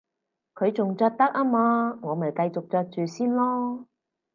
[0.55, 3.85] 佢仲着得吖嘛，我咪繼續着住先囉